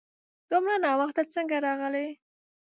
[0.49, 2.07] دومره ناوخته څنګه راغلې؟